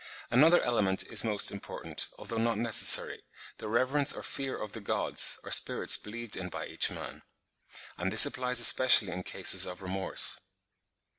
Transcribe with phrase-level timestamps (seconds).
[0.31, 3.21] Another element is most important, although not necessary,
[3.59, 7.21] the reverence or fear of the Gods, or Spirits believed in by each man:
[7.99, 10.39] and this applies especially in cases of remorse.